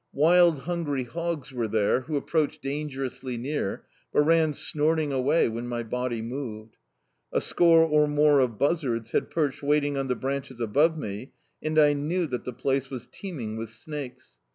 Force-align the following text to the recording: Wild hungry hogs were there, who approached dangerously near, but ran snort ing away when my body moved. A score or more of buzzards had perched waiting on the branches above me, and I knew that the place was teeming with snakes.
Wild 0.15 0.61
hungry 0.61 1.03
hogs 1.03 1.53
were 1.53 1.67
there, 1.67 2.01
who 2.01 2.17
approached 2.17 2.63
dangerously 2.63 3.37
near, 3.37 3.85
but 4.11 4.21
ran 4.23 4.55
snort 4.55 4.99
ing 4.99 5.11
away 5.11 5.47
when 5.47 5.67
my 5.67 5.83
body 5.83 6.23
moved. 6.23 6.75
A 7.31 7.39
score 7.39 7.83
or 7.83 8.07
more 8.07 8.39
of 8.39 8.57
buzzards 8.57 9.11
had 9.11 9.29
perched 9.29 9.61
waiting 9.61 9.97
on 9.97 10.07
the 10.07 10.15
branches 10.15 10.59
above 10.59 10.97
me, 10.97 11.33
and 11.61 11.77
I 11.77 11.93
knew 11.93 12.25
that 12.25 12.45
the 12.45 12.51
place 12.53 12.89
was 12.89 13.07
teeming 13.11 13.57
with 13.57 13.69
snakes. 13.69 14.39